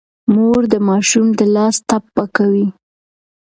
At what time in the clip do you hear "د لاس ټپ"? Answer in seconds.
1.39-2.03